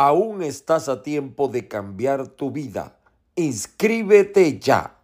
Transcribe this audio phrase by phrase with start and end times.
[0.00, 3.00] Aún estás a tiempo de cambiar tu vida.
[3.34, 4.96] Inscríbete ya.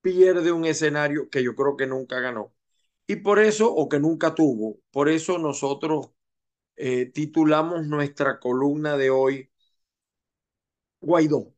[0.06, 2.54] pierde un escenario que yo creo que nunca ganó
[3.06, 6.10] y por eso, o que nunca tuvo, por eso nosotros
[6.76, 9.50] eh, titulamos nuestra columna de hoy
[11.00, 11.54] Guaidó,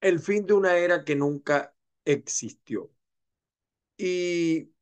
[0.00, 2.90] el fin de una era que nunca existió.
[3.96, 4.72] Y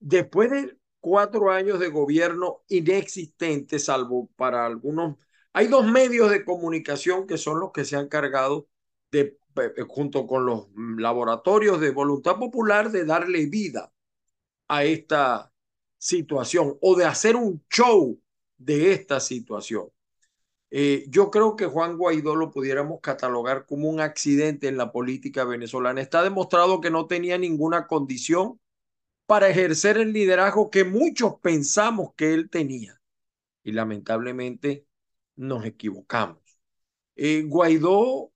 [0.00, 5.18] después de cuatro años de gobierno inexistente, salvo para algunos,
[5.54, 8.68] hay dos medios de comunicación que son los que se han cargado
[9.12, 9.38] de,
[9.88, 13.92] junto con los laboratorios de voluntad popular, de darle vida
[14.68, 15.52] a esta
[15.98, 18.20] situación o de hacer un show
[18.56, 19.88] de esta situación.
[20.70, 25.44] Eh, yo creo que Juan Guaidó lo pudiéramos catalogar como un accidente en la política
[25.44, 26.00] venezolana.
[26.00, 28.58] Está demostrado que no tenía ninguna condición
[29.26, 33.00] para ejercer el liderazgo que muchos pensamos que él tenía.
[33.62, 34.86] Y lamentablemente
[35.36, 36.38] nos equivocamos.
[37.16, 38.31] Eh, Guaidó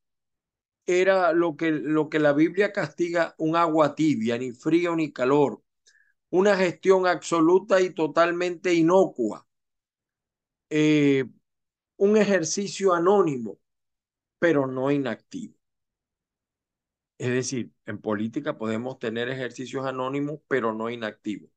[0.86, 5.62] era lo que, lo que la Biblia castiga un agua tibia, ni frío ni calor,
[6.30, 9.46] una gestión absoluta y totalmente inocua,
[10.70, 11.24] eh,
[11.98, 13.58] un ejercicio anónimo,
[14.40, 15.54] pero no inactivo.
[17.18, 21.50] Es decir, en política podemos tener ejercicios anónimos, pero no inactivos.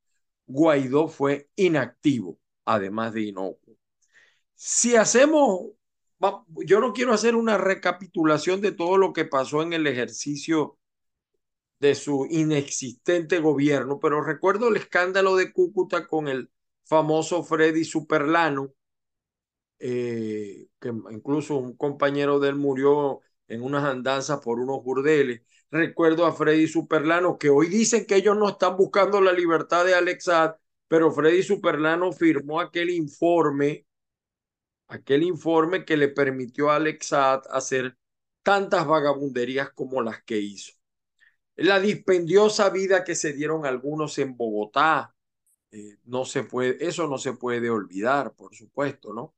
[0.47, 3.75] Guaidó fue inactivo, además de inocuo.
[4.55, 5.71] Si hacemos,
[6.65, 10.77] yo no quiero hacer una recapitulación de todo lo que pasó en el ejercicio
[11.79, 16.49] de su inexistente gobierno, pero recuerdo el escándalo de Cúcuta con el
[16.85, 18.73] famoso Freddy Superlano,
[19.79, 25.41] eh, que incluso un compañero de él murió en unas andanzas por unos burdeles.
[25.71, 29.95] Recuerdo a Freddy Superlano, que hoy dicen que ellos no están buscando la libertad de
[29.95, 30.55] Alexad,
[30.87, 33.85] pero Freddy Superlano firmó aquel informe,
[34.89, 37.97] aquel informe que le permitió a Alexad hacer
[38.43, 40.73] tantas vagabunderías como las que hizo.
[41.55, 45.15] La dispendiosa vida que se dieron algunos en Bogotá,
[45.71, 49.35] eh, no se puede, eso no se puede olvidar, por supuesto, ¿no?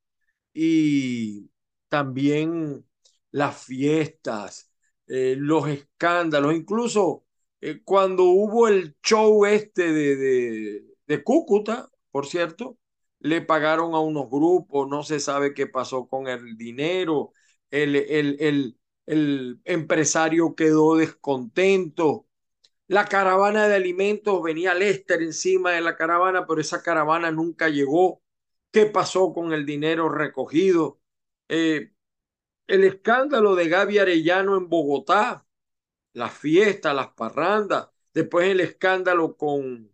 [0.53, 1.49] Y
[1.89, 2.85] también
[3.31, 4.71] las fiestas,
[5.07, 7.25] eh, los escándalos, incluso
[7.61, 12.77] eh, cuando hubo el show este de, de, de Cúcuta, por cierto,
[13.21, 17.33] le pagaron a unos grupos, no se sabe qué pasó con el dinero,
[17.71, 22.27] el, el, el, el empresario quedó descontento.
[22.87, 28.21] La caravana de alimentos venía Lester encima de la caravana, pero esa caravana nunca llegó.
[28.71, 30.99] ¿Qué pasó con el dinero recogido?
[31.49, 31.91] Eh,
[32.67, 35.45] el escándalo de Gaby Arellano en Bogotá,
[36.13, 39.90] las fiestas, las parrandas, después el escándalo con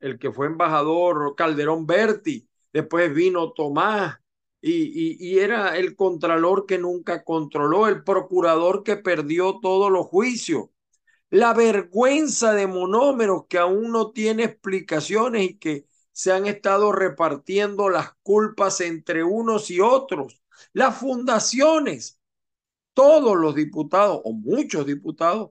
[0.00, 4.18] el que fue embajador Calderón Berti, después vino Tomás
[4.60, 10.70] y, y, era el contralor que nunca controló, el procurador que perdió todos los juicios,
[11.30, 17.88] la vergüenza de monómeros que aún no tiene explicaciones y que se han estado repartiendo
[17.88, 20.42] las culpas entre unos y otros,
[20.72, 22.18] las fundaciones,
[22.94, 25.50] todos los diputados o muchos diputados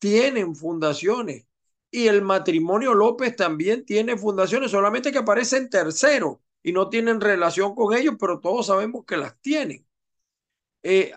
[0.00, 1.47] tienen fundaciones
[1.90, 7.74] y el matrimonio López también tiene fundaciones, solamente que aparecen terceros y no tienen relación
[7.74, 9.86] con ellos, pero todos sabemos que las tienen.
[10.82, 11.12] Eh,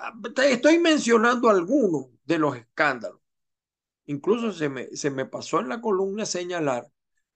[0.49, 3.19] estoy mencionando algunos de los escándalos.
[4.05, 6.91] Incluso se me, se me pasó en la columna señalar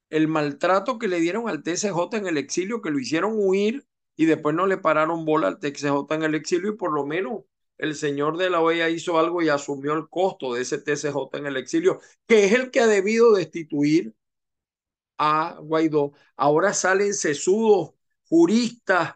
[0.09, 4.25] el maltrato que le dieron al TCJ en el exilio, que lo hicieron huir y
[4.25, 7.43] después no le pararon bola al TCJ en el exilio y por lo menos
[7.77, 11.45] el señor de la OEA hizo algo y asumió el costo de ese TCJ en
[11.47, 14.13] el exilio, que es el que ha debido destituir
[15.17, 16.13] a Guaidó.
[16.35, 17.93] Ahora salen sesudos
[18.29, 19.15] juristas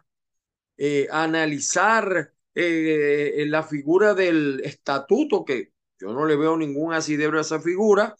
[0.77, 7.38] eh, a analizar eh, la figura del estatuto, que yo no le veo ningún asidero
[7.38, 8.15] a esa figura,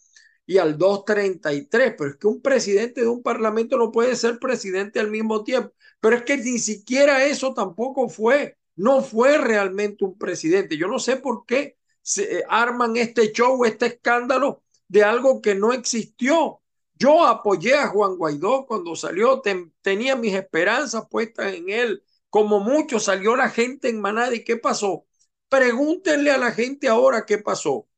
[0.46, 5.00] y al 233, pero es que un presidente de un parlamento no puede ser presidente
[5.00, 10.16] al mismo tiempo, pero es que ni siquiera eso tampoco fue no fue realmente un
[10.18, 10.76] presidente.
[10.76, 15.54] Yo no sé por qué se eh, arman este show, este escándalo de algo que
[15.54, 16.60] no existió.
[16.94, 19.42] Yo apoyé a Juan Guaidó cuando salió,
[19.82, 22.02] tenía mis esperanzas puestas en él.
[22.28, 25.06] Como mucho salió la gente en manada y qué pasó.
[25.48, 27.88] Pregúntenle a la gente ahora qué pasó.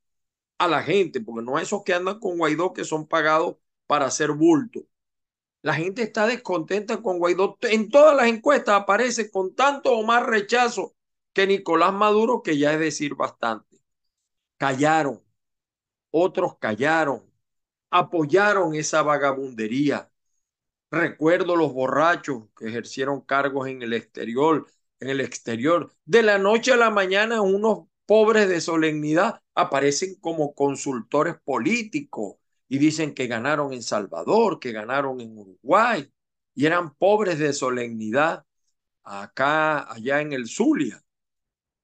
[0.59, 4.07] A la gente, porque no a esos que andan con Guaidó que son pagados para
[4.07, 4.81] hacer bulto.
[5.63, 7.57] La gente está descontenta con Guaidó.
[7.63, 10.95] En todas las encuestas aparece con tanto o más rechazo
[11.33, 13.79] que Nicolás Maduro, que ya es decir bastante.
[14.57, 15.23] Callaron,
[16.11, 17.23] otros callaron,
[17.91, 20.11] apoyaron esa vagabundería.
[20.91, 24.67] Recuerdo los borrachos que ejercieron cargos en el exterior,
[25.01, 25.93] en el exterior.
[26.05, 32.37] De la noche a la mañana, unos pobres de solemnidad aparecen como consultores políticos,
[32.73, 36.11] y dicen que ganaron en Salvador, que ganaron en Uruguay
[36.55, 38.47] y eran pobres de solemnidad
[39.05, 41.05] acá, allá en el Zulia.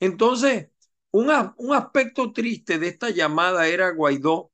[0.00, 0.69] Entonces,
[1.12, 4.52] un, un aspecto triste de esta llamada era Guaidó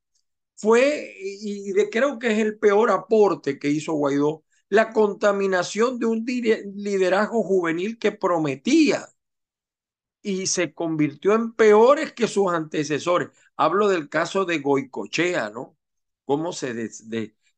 [0.55, 6.25] fue, y creo que es el peor aporte que hizo Guaidó, la contaminación de un
[6.25, 9.07] liderazgo juvenil que prometía
[10.21, 13.29] y se convirtió en peores que sus antecesores.
[13.55, 15.77] Hablo del caso de Goicochea, ¿no?
[16.25, 16.73] Cómo se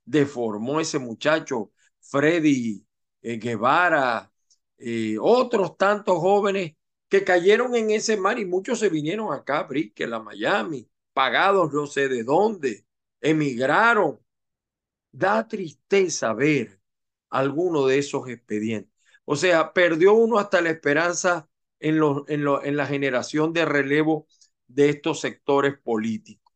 [0.06, 1.72] deformó ese muchacho,
[2.02, 2.86] Freddy
[3.22, 4.32] eh, Guevara,
[4.78, 6.76] eh, otros tantos jóvenes
[7.10, 11.88] que cayeron en ese mar y muchos se vinieron acá, Brickell, a Miami, pagados no
[11.88, 12.86] sé de dónde,
[13.22, 14.20] emigraron.
[15.12, 16.80] Da tristeza ver
[17.30, 18.92] alguno de esos expedientes.
[19.26, 24.28] O sea, perdió uno hasta la esperanza en, en, en la generación de relevo
[24.68, 26.47] de estos sectores políticos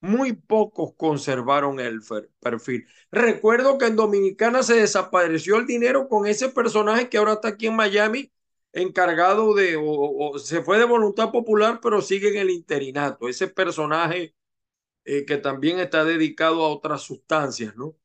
[0.00, 2.00] muy pocos conservaron el
[2.40, 2.86] perfil.
[3.10, 7.66] Recuerdo que en Dominicana se desapareció el dinero con ese personaje que ahora está aquí
[7.66, 8.32] en Miami,
[8.72, 13.28] encargado de, o, se fue de voluntad popular, pero sigue en el interinato.
[13.28, 14.34] Ese personaje
[15.04, 17.96] eh, que también está dedicado a otras sustancias, ¿no?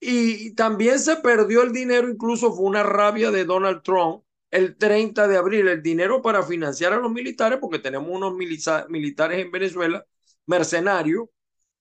[0.00, 4.76] Y, y también se perdió el dinero, incluso fue una rabia de Donald Trump el
[4.76, 9.50] 30 de abril, el dinero para financiar a los militares, porque tenemos unos militares en
[9.50, 10.06] Venezuela,
[10.46, 11.28] mercenarios,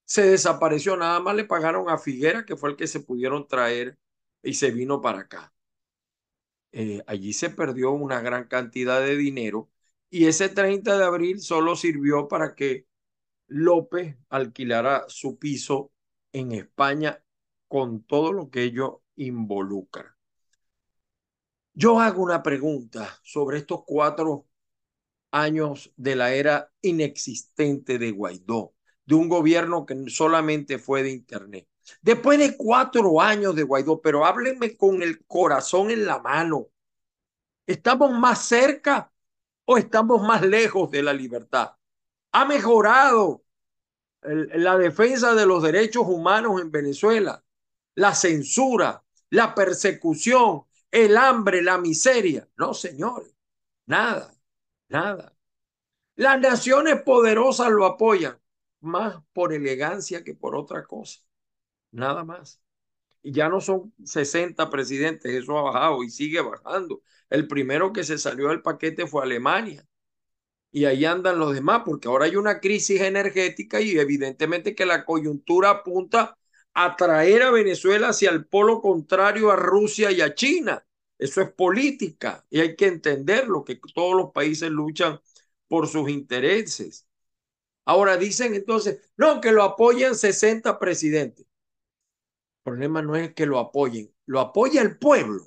[0.05, 3.97] se desapareció, nada más le pagaron a Figuera, que fue el que se pudieron traer
[4.43, 5.53] y se vino para acá.
[6.71, 9.69] Eh, allí se perdió una gran cantidad de dinero
[10.09, 12.87] y ese 30 de abril solo sirvió para que
[13.47, 15.93] López alquilara su piso
[16.33, 17.23] en España
[17.67, 20.17] con todo lo que ello involucra.
[21.73, 24.47] Yo hago una pregunta sobre estos cuatro
[25.31, 28.74] años de la era inexistente de Guaidó,
[29.05, 31.67] de un gobierno que solamente fue de Internet.
[32.01, 36.67] Después de cuatro años de Guaidó, pero háblenme con el corazón en la mano.
[37.67, 39.11] ¿Estamos más cerca
[39.65, 41.75] o estamos más lejos de la libertad?
[42.31, 43.43] ¿Ha mejorado
[44.21, 47.43] la defensa de los derechos humanos en Venezuela?
[47.95, 52.47] La censura, la persecución, el hambre, la miseria.
[52.57, 53.35] No, señores,
[53.85, 54.33] nada,
[54.89, 55.33] nada.
[56.15, 58.39] Las naciones poderosas lo apoyan
[58.85, 61.21] más por elegancia que por otra cosa
[61.91, 62.61] nada más.
[63.23, 67.01] Y ya no son 60 presidentes, eso ha bajado y sigue bajando.
[67.29, 69.85] El primero que se salió del paquete fue Alemania.
[70.71, 75.05] Y ahí andan los demás, porque ahora hay una crisis energética y evidentemente que la
[75.05, 76.37] coyuntura apunta
[76.73, 80.85] a traer a Venezuela hacia el polo contrario a Rusia y a China.
[81.17, 85.19] Eso es política y hay que entenderlo, que todos los países luchan
[85.67, 87.04] por sus intereses.
[87.85, 91.45] Ahora dicen entonces, no, que lo apoyan 60 presidentes
[92.65, 95.43] problema no es que lo apoyen, lo apoya el pueblo.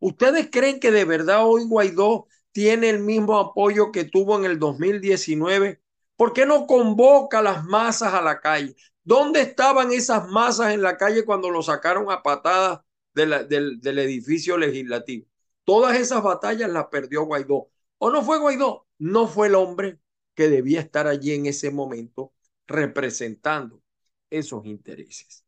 [0.00, 4.58] ¿Ustedes creen que de verdad hoy Guaidó tiene el mismo apoyo que tuvo en el
[4.58, 5.82] 2019?
[6.16, 8.74] ¿Por qué no convoca a las masas a la calle?
[9.04, 12.80] ¿Dónde estaban esas masas en la calle cuando lo sacaron a patadas
[13.14, 13.48] del,
[13.80, 15.26] del edificio legislativo?
[15.64, 17.70] Todas esas batallas las perdió Guaidó.
[17.98, 18.86] ¿O no fue Guaidó?
[18.98, 19.98] No fue el hombre
[20.38, 22.32] que debía estar allí en ese momento
[22.68, 23.82] representando
[24.30, 25.44] esos intereses.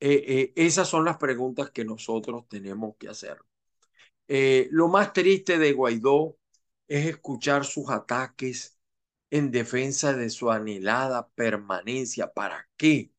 [0.00, 3.38] Eh, eh, esas son las preguntas que nosotros tenemos que hacer.
[4.28, 6.36] Eh, lo más triste de Guaidó
[6.88, 8.78] es escuchar sus ataques
[9.30, 12.30] en defensa de su anhelada permanencia.
[12.34, 13.12] ¿Para qué?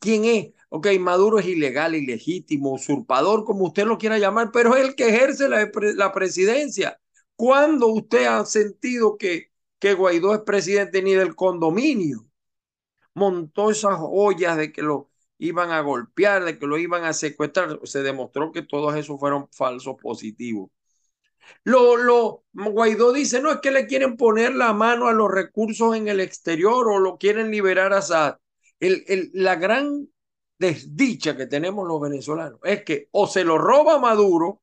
[0.00, 0.54] ¿Quién es?
[0.70, 5.08] Ok, Maduro es ilegal, ilegítimo, usurpador, como usted lo quiera llamar, pero es el que
[5.10, 6.98] ejerce la, la presidencia.
[7.36, 9.47] ¿Cuándo usted ha sentido que,
[9.78, 12.26] que Guaidó es presidente ni del condominio?
[13.14, 17.80] Montó esas ollas de que lo, iban a golpear, de que lo iban a secuestrar.
[17.84, 20.70] Se demostró que todos esos fueron falsos positivos.
[21.64, 25.96] Lo, lo, Guaidó dice, no es que le quieren poner la mano a los recursos
[25.96, 28.36] en el exterior o lo quieren liberar a Assad.
[28.80, 30.08] El, el, la gran
[30.58, 34.60] desdicha que tenemos los venezolanos es que o se lo roba Maduro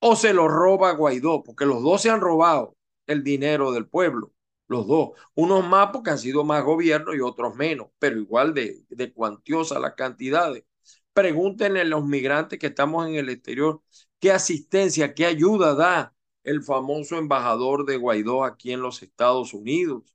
[0.00, 4.32] o se lo roba Guaidó, porque los dos se han robado el dinero del pueblo
[4.66, 5.10] los dos.
[5.34, 9.78] Unos más porque han sido más gobierno y otros menos, pero igual de, de cuantiosa
[9.78, 10.64] las cantidades.
[11.12, 13.82] Pregúntenle a los migrantes que estamos en el exterior
[14.18, 20.14] qué asistencia, qué ayuda da el famoso embajador de Guaidó aquí en los Estados Unidos.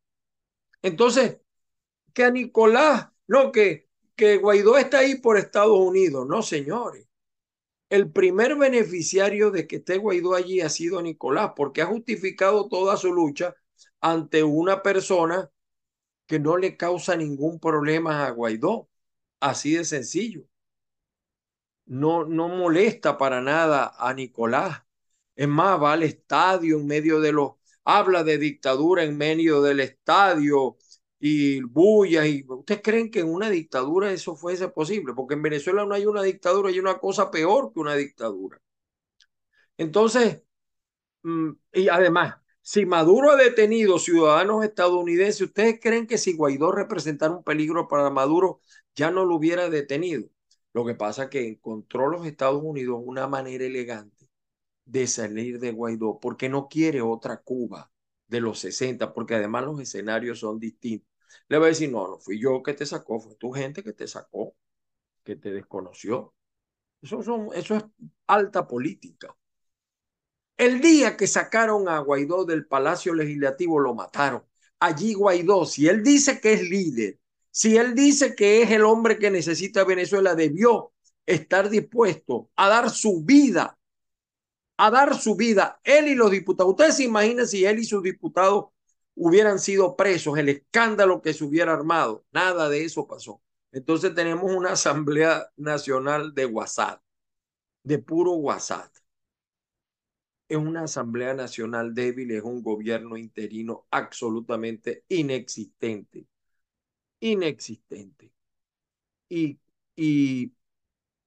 [0.82, 1.40] Entonces,
[2.14, 6.28] que a Nicolás, no, que, que Guaidó está ahí por Estados Unidos.
[6.28, 7.09] No, señores.
[7.90, 12.98] El primer beneficiario de que esté Guaidó allí ha sido Nicolás, porque ha justificado toda
[12.98, 13.56] su lucha
[14.02, 15.50] ante una persona
[16.28, 18.90] que no le causa ningún problema a Guaidó.
[19.40, 20.46] Así de sencillo.
[21.86, 24.84] No, no molesta para nada a Nicolás.
[25.36, 27.54] Es más, va al estadio en medio de los,
[27.84, 30.78] habla de dictadura en medio del estadio
[31.20, 32.26] y bulla.
[32.28, 35.14] Y, ¿Ustedes creen que en una dictadura eso fuese posible?
[35.16, 38.60] Porque en Venezuela no hay una dictadura, hay una cosa peor que una dictadura.
[39.78, 40.42] Entonces,
[41.24, 47.34] mm, y además, si Maduro ha detenido ciudadanos estadounidenses, ¿ustedes creen que si Guaidó representara
[47.36, 48.62] un peligro para Maduro,
[48.96, 50.30] ya no lo hubiera detenido?
[50.74, 54.30] Lo que pasa es que encontró los Estados Unidos una manera elegante
[54.86, 57.92] de salir de Guaidó, porque no quiere otra Cuba
[58.28, 61.09] de los 60, porque además los escenarios son distintos.
[61.48, 63.94] Le va a decir, no, no fui yo que te sacó, fue tu gente que
[63.94, 64.56] te sacó,
[65.24, 66.34] que te desconoció.
[67.02, 67.84] Eso, son, eso es
[68.28, 69.36] alta política.
[70.58, 74.44] El día que sacaron a Guaidó del Palacio Legislativo lo mataron.
[74.80, 77.20] Allí Guaidó, si él dice que es líder,
[77.52, 80.94] si él dice que es el hombre que necesita Venezuela, debió
[81.26, 83.78] estar dispuesto a dar su vida,
[84.78, 86.72] a dar su vida, él y los diputados.
[86.72, 88.66] Ustedes se imaginan si él y sus diputados
[89.20, 92.26] hubieran sido presos, el escándalo que se hubiera armado.
[92.32, 93.42] Nada de eso pasó.
[93.72, 97.02] Entonces tenemos una Asamblea Nacional de WhatsApp,
[97.84, 98.92] de puro WhatsApp
[100.50, 106.28] es una Asamblea Nacional débil, es un gobierno interino absolutamente inexistente.
[107.20, 108.32] Inexistente.
[109.30, 109.60] Y,
[109.96, 110.54] y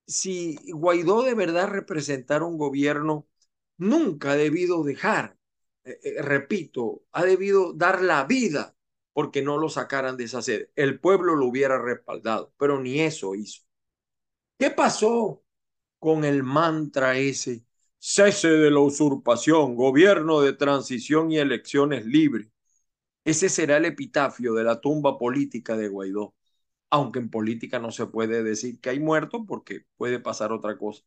[0.07, 3.29] si Guaidó de verdad representara un gobierno,
[3.79, 5.39] nunca ha debido dejar,
[5.85, 8.77] eh, eh, repito, ha debido dar la vida
[9.13, 10.71] porque no lo sacaran de esa sede.
[10.77, 13.63] El pueblo lo hubiera respaldado, pero ni eso hizo.
[14.59, 15.43] ¿Qué pasó
[15.99, 17.65] con el mantra ese
[17.99, 22.49] cese de la usurpación, gobierno de transición y elecciones libres.
[23.25, 26.35] Ese será el epitafio de la tumba política de Guaidó,
[26.91, 31.05] aunque en política no se puede decir que hay muerto porque puede pasar otra cosa.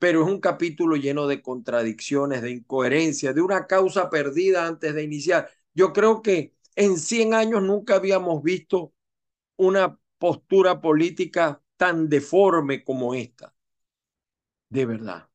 [0.00, 5.04] Pero es un capítulo lleno de contradicciones, de incoherencias, de una causa perdida antes de
[5.04, 5.50] iniciar.
[5.74, 8.94] Yo creo que en 100 años nunca habíamos visto
[9.56, 13.54] una postura política tan deforme como esta.
[14.70, 15.28] De verdad.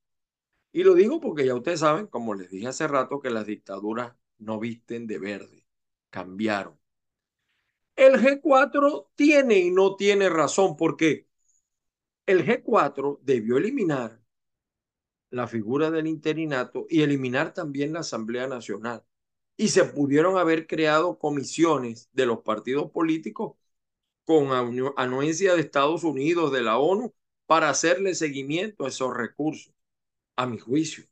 [0.72, 4.16] Y lo digo porque ya ustedes saben, como les dije hace rato, que las dictaduras
[4.40, 5.66] no visten de verde,
[6.10, 6.80] cambiaron.
[7.96, 11.28] El G4 tiene y no tiene razón porque
[12.26, 14.25] el G4 debió eliminar
[15.36, 19.04] la figura del interinato y eliminar también la Asamblea Nacional.
[19.58, 23.56] Y se pudieron haber creado comisiones de los partidos políticos
[24.26, 24.50] con
[24.98, 27.14] anuencia de Estados Unidos, de la ONU,
[27.46, 29.74] para hacerle seguimiento a esos recursos
[30.36, 31.06] a mi juicio.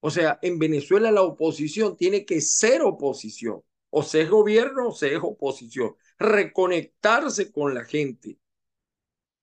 [0.00, 3.62] O sea, en Venezuela la oposición tiene que ser oposición.
[3.90, 5.96] O se es gobierno o se es oposición.
[6.18, 8.38] Reconectarse con la gente.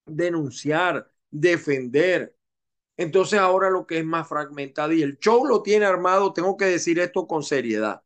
[0.06, 2.37] Denunciar, defender.
[2.98, 6.66] Entonces ahora lo que es más fragmentado y el show lo tiene armado, tengo que
[6.66, 8.02] decir esto con seriedad.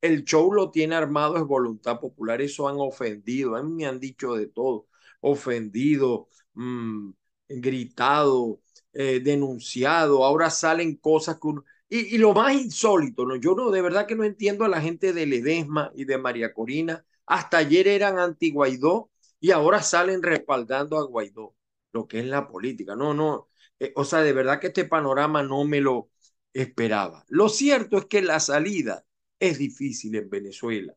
[0.00, 2.40] El show lo tiene armado es voluntad popular.
[2.42, 3.62] Eso han ofendido.
[3.62, 4.88] Mí me han dicho de todo.
[5.20, 7.10] Ofendido, mm,
[7.48, 8.60] gritado,
[8.92, 11.48] eh, denunciado, ahora salen cosas que
[11.88, 13.36] Y, lo más insólito, ¿no?
[13.36, 16.54] yo no, de verdad que no entiendo a la gente de Ledesma y de María
[16.54, 21.54] Corina, hasta ayer eran anti-Guaidó y ahora salen respaldando a Guaidó,
[21.92, 23.48] lo que es la política, no, no,
[23.82, 26.10] eh, o sea, de verdad que este panorama no me lo
[26.52, 27.24] esperaba.
[27.28, 29.04] Lo cierto es que la salida
[29.40, 30.94] es difícil en Venezuela,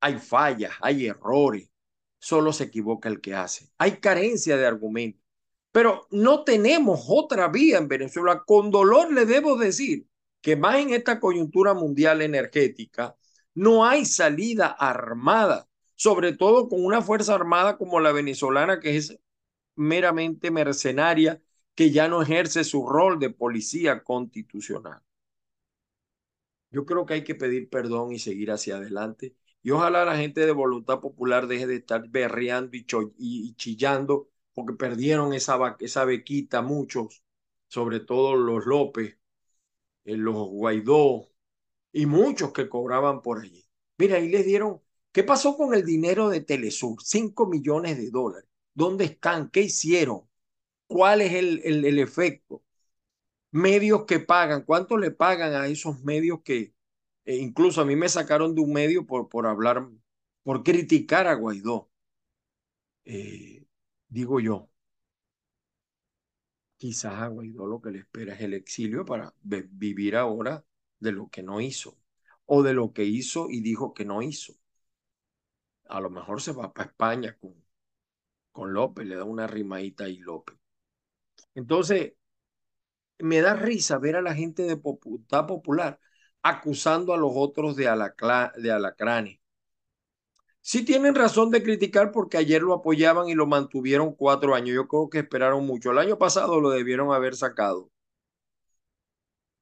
[0.00, 1.70] hay fallas, hay errores,
[2.18, 5.20] solo se equivoca el que hace, hay carencia de argumentos.
[5.72, 8.44] Pero no tenemos otra vía en Venezuela.
[8.46, 10.06] Con dolor le debo decir
[10.40, 13.16] que más en esta coyuntura mundial energética
[13.54, 19.18] no hay salida armada, sobre todo con una fuerza armada como la venezolana que es
[19.74, 21.42] meramente mercenaria,
[21.74, 25.00] que ya no ejerce su rol de policía constitucional.
[26.70, 29.36] Yo creo que hay que pedir perdón y seguir hacia adelante.
[29.62, 35.32] Y ojalá la gente de voluntad popular deje de estar berreando y, chillando porque perdieron
[35.32, 37.24] esa, esa bequita muchos,
[37.68, 39.18] sobre todo los López,
[40.04, 41.28] eh, los Guaidó
[41.92, 43.64] y muchos que cobraban por allí.
[43.98, 44.80] Mira, ahí les dieron,
[45.12, 47.02] ¿qué pasó con el dinero de Telesur?
[47.02, 48.48] Cinco millones de dólares.
[48.74, 49.50] ¿Dónde están?
[49.50, 50.28] ¿Qué hicieron?
[50.94, 52.62] ¿Cuál es el, el, efecto?
[53.50, 56.74] Medios que pagan, ¿cuánto le pagan a esos medios que
[57.24, 59.88] eh, incluso a mí me sacaron de un medio por, por hablar,
[60.44, 61.90] por criticar a Guaidó?
[63.04, 63.66] Eh,
[64.08, 64.70] digo yo,
[66.76, 70.64] quizás a Guaidó lo que le espera es el exilio para vivir ahora
[71.00, 71.98] de lo que no hizo
[72.46, 74.54] o de lo que hizo y dijo que no hizo.
[75.88, 77.54] A lo mejor se va para España con,
[78.52, 80.56] con López, le da una rimadita y López.
[81.54, 82.14] Entonces,
[83.18, 86.00] me da risa ver a la gente de Popular
[86.42, 87.84] acusando a los otros de,
[88.56, 89.40] de alacranes
[90.60, 94.74] Sí tienen razón de criticar porque ayer lo apoyaban y lo mantuvieron cuatro años.
[94.74, 95.90] Yo creo que esperaron mucho.
[95.92, 97.90] El año pasado lo debieron haber sacado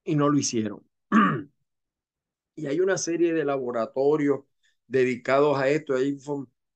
[0.05, 0.83] y no lo hicieron.
[2.55, 4.41] y hay una serie de laboratorios
[4.87, 5.95] dedicados a esto.
[5.95, 6.19] Hay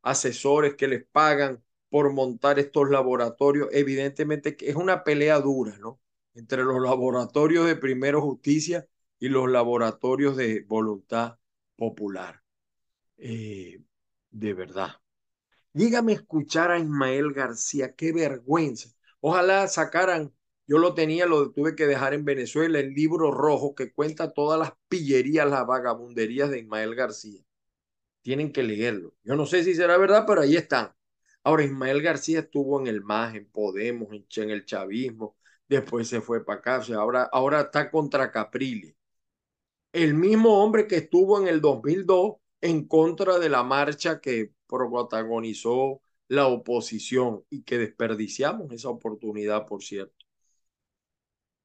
[0.02, 3.68] asesores que les pagan por montar estos laboratorios.
[3.72, 6.00] Evidentemente que es una pelea dura, ¿no?
[6.34, 8.86] Entre los laboratorios de Primero Justicia
[9.18, 11.38] y los laboratorios de voluntad
[11.76, 12.42] popular.
[13.18, 13.82] Eh,
[14.30, 14.90] de verdad.
[15.72, 18.90] Dígame escuchar a Ismael García, qué vergüenza.
[19.20, 20.32] Ojalá sacaran,
[20.66, 24.58] yo lo tenía, lo tuve que dejar en Venezuela, el libro rojo que cuenta todas
[24.58, 27.42] las pillerías, las vagabunderías de Ismael García.
[28.22, 29.14] Tienen que leerlo.
[29.24, 30.92] Yo no sé si será verdad, pero ahí están.
[31.46, 35.36] Ahora, Ismael García estuvo en el MAS, en Podemos, en, el chavismo,
[35.68, 38.96] después se fue para acá, ahora, ahora está contra Caprile.
[39.92, 46.02] El mismo hombre que estuvo en el 2002 en contra de la marcha que protagonizó
[46.28, 50.26] la oposición y que desperdiciamos esa oportunidad, por cierto.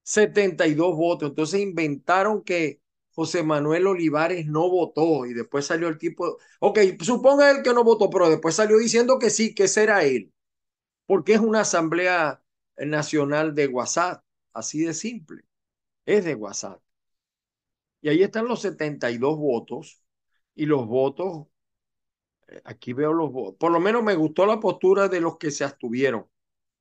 [0.04, 1.30] 72 votos.
[1.30, 2.81] Entonces inventaron que
[3.14, 7.84] José Manuel Olivares no votó y después salió el tipo, ok, suponga él que no
[7.84, 10.32] votó, pero después salió diciendo que sí, que será él,
[11.06, 12.42] porque es una asamblea
[12.78, 15.44] nacional de WhatsApp, así de simple,
[16.06, 16.82] es de WhatsApp.
[18.00, 20.02] Y ahí están los 72 votos
[20.54, 21.46] y los votos,
[22.48, 25.50] eh, aquí veo los votos, por lo menos me gustó la postura de los que
[25.50, 26.26] se abstuvieron.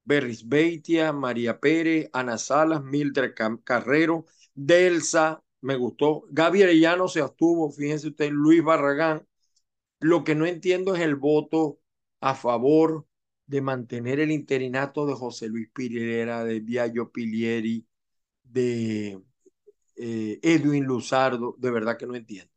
[0.04, 6.24] Berris Beitia, María Pérez, Ana Salas, Mildred Carrero, Delsa, me gustó.
[6.32, 9.28] Gaby Arellano se abstuvo, fíjense usted, Luis Barragán.
[10.00, 11.80] Lo que no entiendo es el voto
[12.21, 13.08] a favor
[13.47, 17.88] de mantener el interinato de José Luis Pirera, de Diallo Pilieri,
[18.43, 19.21] de
[19.97, 21.56] eh, Edwin Luzardo.
[21.60, 22.52] De verdad que no entiendo.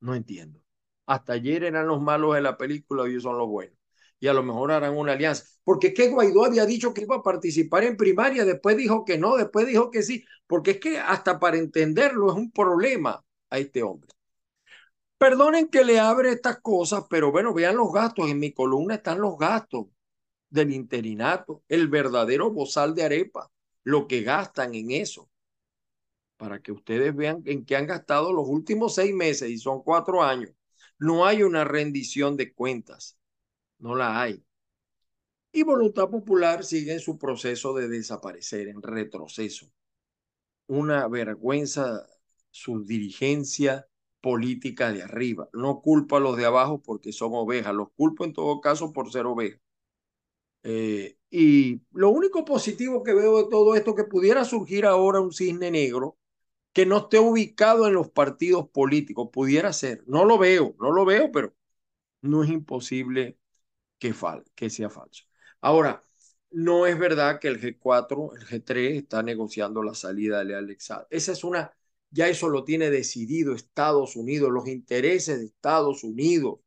[0.00, 0.62] No entiendo.
[1.06, 3.79] Hasta ayer eran los malos de la película, hoy son los buenos.
[4.20, 5.44] Y a lo mejor harán una alianza.
[5.64, 9.36] Porque que Guaidó había dicho que iba a participar en primaria, después dijo que no,
[9.36, 10.24] después dijo que sí.
[10.46, 14.10] Porque es que hasta para entenderlo es un problema a este hombre.
[15.18, 18.30] Perdonen que le abre estas cosas, pero bueno, vean los gastos.
[18.30, 19.86] En mi columna están los gastos
[20.48, 23.50] del interinato, el verdadero bozal de arepa,
[23.84, 25.30] lo que gastan en eso
[26.40, 30.22] para que ustedes vean en qué han gastado los últimos seis meses y son cuatro
[30.22, 30.50] años.
[30.98, 33.18] No hay una rendición de cuentas,
[33.80, 34.44] no la hay.
[35.52, 39.66] Y Voluntad Popular sigue en su proceso de desaparecer, en retroceso.
[40.68, 42.06] Una vergüenza
[42.50, 43.88] su dirigencia
[44.20, 45.48] política de arriba.
[45.52, 49.10] No culpo a los de abajo porque son ovejas, los culpo en todo caso por
[49.10, 49.60] ser ovejas.
[50.62, 55.32] Eh, y lo único positivo que veo de todo esto que pudiera surgir ahora un
[55.32, 56.18] cisne negro
[56.72, 59.30] que no esté ubicado en los partidos políticos.
[59.32, 60.04] Pudiera ser.
[60.06, 61.54] No lo veo, no lo veo, pero
[62.22, 63.38] no es imposible
[64.00, 65.24] que, fal que sea falso.
[65.60, 66.02] Ahora,
[66.50, 71.06] no es verdad que el G4, el G3 está negociando la salida de Alexander.
[71.10, 71.72] Esa es una,
[72.10, 76.60] ya eso lo tiene decidido Estados Unidos, los intereses de Estados Unidos.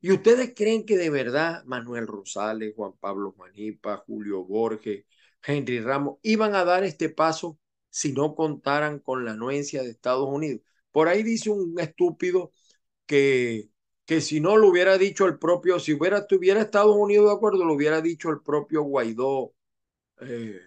[0.00, 5.04] ¿Y ustedes creen que de verdad Manuel Rosales, Juan Pablo Manipa, Julio Borges,
[5.42, 7.58] Henry Ramos iban a dar este paso
[7.90, 10.62] si no contaran con la anuencia de Estados Unidos.
[10.92, 12.52] Por ahí dice un estúpido
[13.06, 13.70] que,
[14.10, 17.64] que si no lo hubiera dicho el propio, si hubiera estuviera Estados Unidos de acuerdo,
[17.64, 19.54] lo hubiera dicho el propio Guaidó
[20.20, 20.58] eh,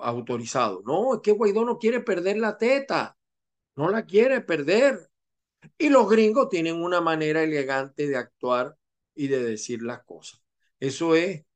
[0.00, 0.82] autorizado.
[0.84, 3.16] No, es que Guaidó no quiere perder la teta,
[3.76, 5.10] no la quiere perder.
[5.78, 8.76] Y los gringos tienen una manera elegante de actuar
[9.14, 10.42] y de decir las cosas.
[10.78, 11.46] Eso es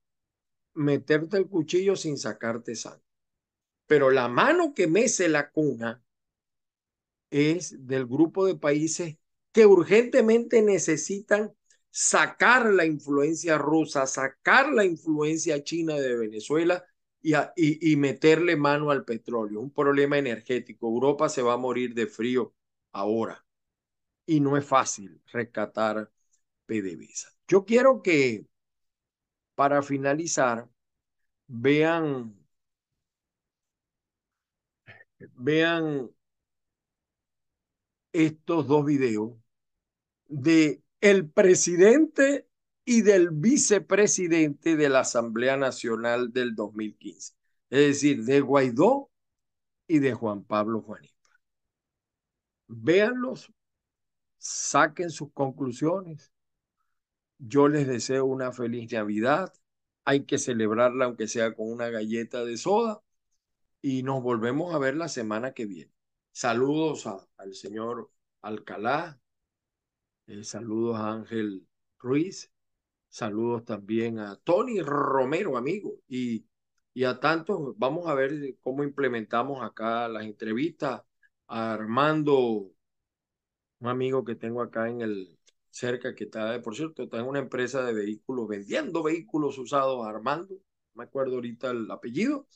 [0.73, 3.05] meterte el cuchillo sin sacarte sangre
[3.87, 6.03] pero la mano que mece la cuna
[7.31, 9.19] es del grupo de países
[9.57, 11.51] que urgentemente necesitan
[11.91, 16.85] sacar la influencia rusa, sacar la influencia china de Venezuela
[17.23, 19.61] y, y, meterle mano al petróleo.
[19.61, 20.89] Un problema energético.
[20.89, 22.53] Europa se va a morir de frío
[22.93, 23.43] ahora
[24.27, 26.13] y no es fácil rescatar
[26.67, 27.31] PDVSA.
[27.49, 28.45] Yo quiero que
[29.55, 30.69] para finalizar
[31.47, 32.37] vean
[35.37, 36.11] vean
[38.13, 39.33] estos dos videos
[40.29, 42.49] de el presidente
[42.85, 47.35] y del vicepresidente de la Asamblea Nacional del 2015.
[47.71, 49.11] Es decir, de Guaidó
[49.89, 51.15] y de Juan Pablo Juanita.
[52.69, 53.53] Véanlos,
[54.39, 56.33] saquen sus conclusiones.
[57.39, 59.53] Yo les deseo una feliz Navidad.
[60.05, 63.03] Hay que celebrarla aunque sea con una galleta de soda
[63.83, 65.93] y nos volvemos a ver la semana que viene.
[66.33, 68.11] Saludos al señor
[68.43, 69.21] Alcalá,
[70.27, 71.67] eh, saludos a Ángel
[71.99, 72.53] Ruiz,
[73.09, 76.47] saludos también a Tony Romero, amigo, y,
[76.95, 77.75] y a tantos.
[77.79, 81.03] Vamos a ver cómo implementamos acá las entrevistas
[81.49, 82.71] a Armando,
[83.81, 85.39] un amigo que tengo acá en el
[85.71, 90.55] cerca que está, por cierto, está en una empresa de vehículos, vendiendo vehículos usados, Armando,
[90.95, 92.47] me acuerdo ahorita el apellido,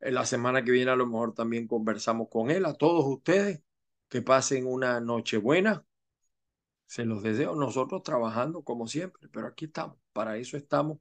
[0.00, 2.64] la semana que viene a lo mejor también conversamos con él.
[2.66, 3.62] A todos ustedes
[4.08, 5.84] que pasen una noche buena.
[6.90, 7.54] Se los deseo.
[7.54, 9.96] Nosotros trabajando como siempre, pero aquí estamos.
[10.12, 10.98] Para eso estamos.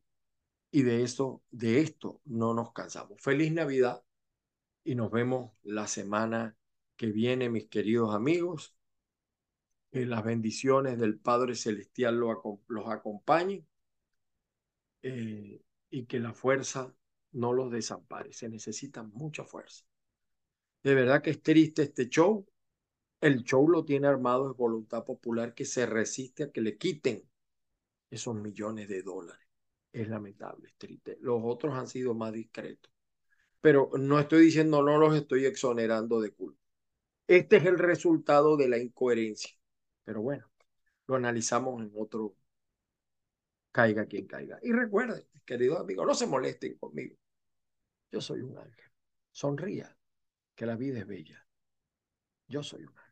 [0.70, 3.20] Y de eso, de esto no nos cansamos.
[3.20, 4.04] Feliz Navidad
[4.84, 6.56] y nos vemos la semana
[6.96, 8.76] que viene, mis queridos amigos.
[9.90, 13.68] Que las bendiciones del Padre Celestial los acompañen
[15.02, 16.94] eh, y que la fuerza
[17.32, 18.32] no los desampare.
[18.32, 19.86] Se necesita mucha fuerza.
[20.84, 22.46] De verdad que es triste este show.
[23.22, 27.30] El show lo tiene armado es voluntad popular que se resiste a que le quiten
[28.10, 29.46] esos millones de dólares.
[29.92, 31.18] Es lamentable, es triste.
[31.22, 32.92] Los otros han sido más discretos.
[33.62, 36.60] Pero no estoy diciendo, no los estoy exonerando de culpa.
[37.28, 39.52] Este es el resultado de la incoherencia.
[40.04, 40.50] Pero bueno,
[41.08, 42.36] lo analizamos en otro
[43.72, 44.60] caiga quien caiga.
[44.62, 47.16] Y recuerden, queridos amigos, no se molesten conmigo.
[48.12, 48.92] Yo soy un ángel.
[49.32, 49.96] Sonría,
[50.56, 51.46] que la vida es bella.
[52.48, 53.09] Yo soy un ángel.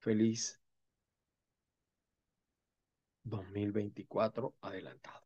[0.00, 0.58] Feliz
[3.24, 5.20] 2024 adelantado.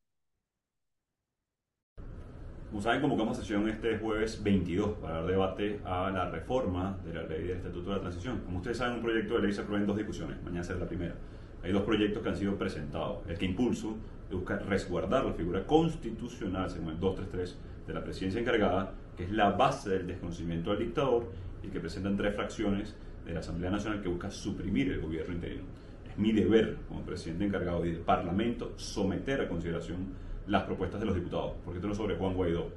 [2.70, 7.22] Como saben, convocamos sesión este jueves 22 para dar debate a la reforma de la
[7.22, 8.40] ley del Estatuto de la Transición.
[8.40, 10.42] Como ustedes saben, un proyecto de ley se aprueba en dos discusiones.
[10.42, 11.14] Mañana será la primera.
[11.62, 13.24] Hay dos proyectos que han sido presentados.
[13.28, 13.96] El que impulso
[14.28, 19.50] busca resguardar la figura constitucional, según el 233 de la presidencia encargada, que es la
[19.50, 21.30] base del desconocimiento al dictador,
[21.62, 25.64] y que presentan tres fracciones de la Asamblea Nacional que busca suprimir el gobierno interino.
[26.08, 30.08] Es mi deber como presidente encargado y del Parlamento someter a consideración
[30.46, 32.68] las propuestas de los diputados, porque esto no es sobre Juan Guaidó.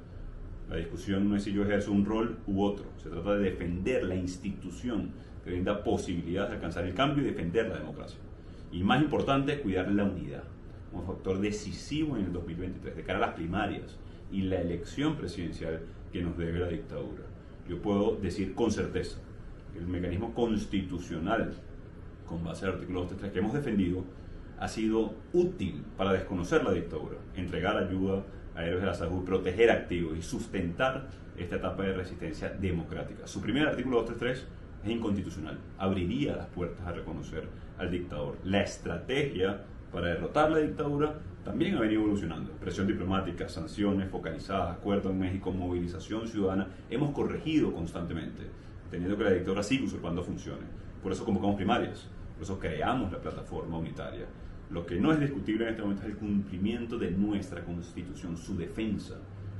[0.70, 4.04] La discusión no es si yo ejerzo un rol u otro, se trata de defender
[4.04, 5.12] la institución
[5.44, 8.18] que brinda posibilidades de alcanzar el cambio y defender la democracia.
[8.70, 10.44] Y más importante, cuidar la unidad,
[10.90, 13.98] como factor decisivo en el 2023, de cara a las primarias
[14.30, 15.80] y la elección presidencial
[16.12, 17.22] que nos debe la dictadura.
[17.68, 19.18] Yo puedo decir con certeza
[19.76, 21.52] el mecanismo constitucional,
[22.26, 24.04] con base al artículo 233 que hemos defendido,
[24.58, 29.70] ha sido útil para desconocer la dictadura, entregar ayuda a héroes de la salud, proteger
[29.70, 33.26] activos y sustentar esta etapa de resistencia democrática.
[33.26, 34.46] Su primer artículo 233
[34.84, 38.38] es inconstitucional, abriría las puertas a reconocer al dictador.
[38.44, 42.52] La estrategia para derrotar la dictadura también ha venido evolucionando.
[42.52, 46.68] Presión diplomática, sanciones focalizadas, acuerdo en México, movilización ciudadana.
[46.90, 48.42] Hemos corregido constantemente,
[48.90, 50.66] teniendo que la dictadura siga usurpando funciones.
[51.02, 54.26] Por eso convocamos primarias, por eso creamos la plataforma unitaria.
[54.70, 58.56] Lo que no es discutible en este momento es el cumplimiento de nuestra constitución, su
[58.56, 59.16] defensa.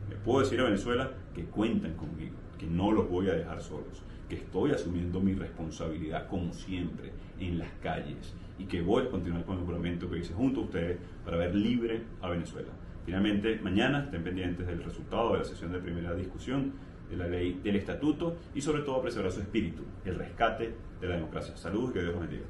[0.09, 4.03] Le puedo decir a Venezuela que cuentan conmigo, que no los voy a dejar solos,
[4.29, 9.45] que estoy asumiendo mi responsabilidad como siempre en las calles y que voy a continuar
[9.45, 12.71] con el juramento que hice junto a ustedes para ver libre a Venezuela.
[13.07, 16.75] Finalmente, mañana estén pendientes del resultado de la sesión de primera discusión
[17.11, 21.15] de la ley del estatuto y sobre todo preservar su espíritu, el rescate de la
[21.15, 21.57] democracia.
[21.57, 22.45] Saludos y que Dios los bendiga.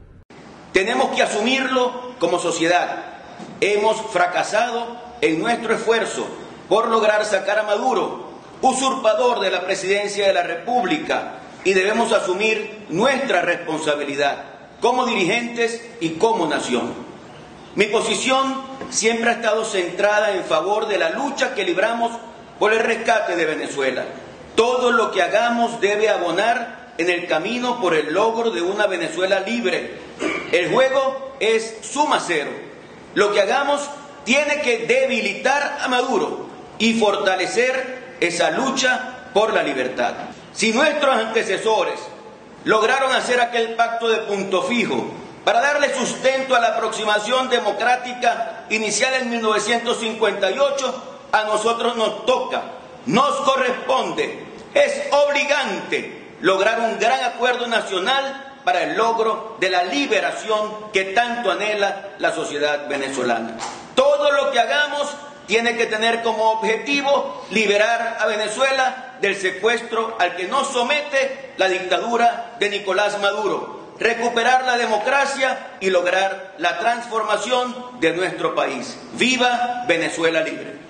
[0.72, 3.04] Tenemos que asumirlo como sociedad.
[3.60, 6.26] Hemos fracasado en nuestro esfuerzo
[6.68, 8.28] por lograr sacar a Maduro,
[8.60, 14.44] usurpador de la presidencia de la República, y debemos asumir nuestra responsabilidad
[14.80, 16.92] como dirigentes y como nación.
[17.74, 22.12] Mi posición siempre ha estado centrada en favor de la lucha que libramos
[22.58, 24.04] por el rescate de Venezuela.
[24.58, 29.38] Todo lo que hagamos debe abonar en el camino por el logro de una Venezuela
[29.38, 30.00] libre,
[30.50, 32.50] el juego es suma cero.
[33.14, 33.88] Lo que hagamos
[34.24, 40.14] tiene que debilitar a Maduro y fortalecer esa lucha por la libertad.
[40.52, 42.00] Si nuestros antecesores
[42.64, 45.08] lograron hacer aquel pacto de punto fijo
[45.44, 52.60] para darle sustento a la aproximación democrática inicial en 1958, a nosotros nos toca,
[53.06, 54.47] nos corresponde,
[54.84, 61.50] es obligante lograr un gran acuerdo nacional para el logro de la liberación que tanto
[61.50, 63.56] anhela la sociedad venezolana.
[63.94, 65.08] Todo lo que hagamos
[65.46, 71.68] tiene que tener como objetivo liberar a Venezuela del secuestro al que nos somete la
[71.68, 78.98] dictadura de Nicolás Maduro, recuperar la democracia y lograr la transformación de nuestro país.
[79.14, 80.87] ¡Viva Venezuela libre!